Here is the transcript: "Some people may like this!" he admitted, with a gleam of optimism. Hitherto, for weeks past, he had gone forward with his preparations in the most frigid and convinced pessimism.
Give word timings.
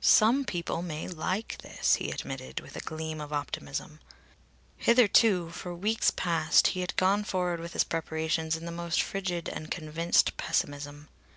"Some 0.00 0.44
people 0.44 0.82
may 0.82 1.06
like 1.06 1.58
this!" 1.58 1.94
he 2.02 2.10
admitted, 2.10 2.58
with 2.58 2.74
a 2.74 2.80
gleam 2.80 3.20
of 3.20 3.32
optimism. 3.32 4.00
Hitherto, 4.76 5.50
for 5.50 5.72
weeks 5.72 6.10
past, 6.10 6.66
he 6.74 6.80
had 6.80 6.96
gone 6.96 7.22
forward 7.22 7.60
with 7.60 7.74
his 7.74 7.84
preparations 7.84 8.56
in 8.56 8.64
the 8.66 8.72
most 8.72 9.00
frigid 9.00 9.48
and 9.48 9.70
convinced 9.70 10.36
pessimism. 10.36 11.08